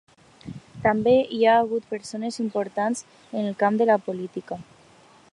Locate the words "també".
0.85-1.11